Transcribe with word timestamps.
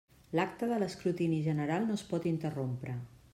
L'acte 0.37 0.69
de 0.71 0.79
l'escrutini 0.83 1.43
general 1.49 1.85
no 1.91 1.99
es 2.01 2.05
pot 2.15 2.27
interrompre. 2.33 2.97